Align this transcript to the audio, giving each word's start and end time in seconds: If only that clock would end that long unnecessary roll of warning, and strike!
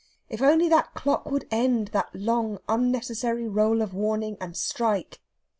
If 0.29 0.41
only 0.41 0.67
that 0.67 0.95
clock 0.95 1.29
would 1.29 1.45
end 1.51 1.89
that 1.89 2.09
long 2.15 2.57
unnecessary 2.67 3.47
roll 3.47 3.83
of 3.83 3.93
warning, 3.93 4.35
and 4.41 4.57
strike! 4.57 5.19